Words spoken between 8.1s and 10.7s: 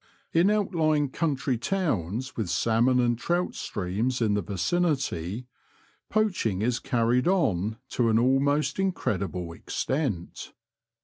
almost incredible extent.